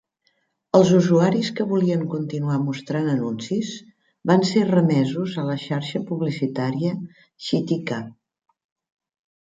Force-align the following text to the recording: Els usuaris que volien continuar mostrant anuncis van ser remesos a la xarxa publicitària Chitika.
Els 0.77 0.93
usuaris 0.99 1.51
que 1.59 1.67
volien 1.73 2.05
continuar 2.13 2.57
mostrant 2.63 3.11
anuncis 3.13 3.75
van 4.33 4.49
ser 4.55 4.65
remesos 4.73 5.39
a 5.43 5.47
la 5.53 5.61
xarxa 5.69 6.05
publicitària 6.11 6.99
Chitika. 7.47 8.05